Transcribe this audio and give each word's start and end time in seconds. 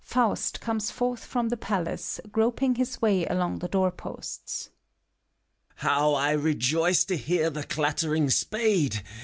FAUST 0.03 0.59
(comes 0.61 0.89
forth 0.89 1.23
from 1.23 1.49
the 1.49 1.57
Palace, 1.57 2.19
groping 2.31 2.73
his 2.73 3.03
way 3.03 3.23
along 3.27 3.59
the 3.59 3.67
doorposts). 3.67 4.71
How 5.75 6.15
I 6.15 6.31
rejoice, 6.31 7.05
to 7.05 7.15
hear 7.15 7.51
the 7.51 7.65
clattering 7.65 8.31
spade 8.31 9.03